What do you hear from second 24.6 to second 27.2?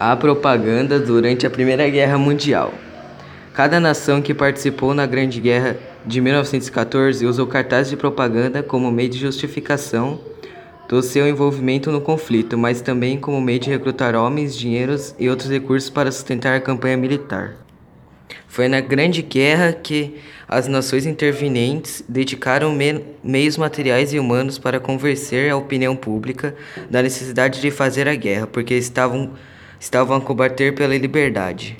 convencer a opinião pública da